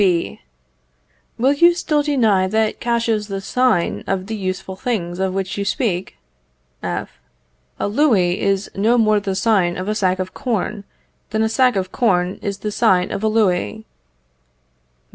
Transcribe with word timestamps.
B. 0.01 0.41
Will 1.37 1.53
you 1.53 1.75
still 1.75 2.01
deny 2.01 2.47
that 2.47 2.79
cash 2.79 3.07
is 3.07 3.27
the 3.27 3.39
sign 3.39 4.03
of 4.07 4.25
the 4.25 4.35
useful 4.35 4.75
things 4.75 5.19
of 5.19 5.31
which 5.35 5.59
you 5.59 5.63
speak? 5.63 6.17
F. 6.81 7.19
A 7.79 7.87
louis 7.87 8.41
is 8.41 8.67
no 8.73 8.97
more 8.97 9.19
the 9.19 9.35
sign 9.35 9.77
of 9.77 9.87
a 9.87 9.93
sack 9.93 10.17
of 10.17 10.33
corn, 10.33 10.85
than 11.29 11.43
a 11.43 11.49
sack 11.49 11.75
of 11.75 11.91
corn 11.91 12.39
is 12.41 12.57
the 12.57 12.71
sign 12.71 13.11
of 13.11 13.21
a 13.23 13.27
louis. 13.27 13.85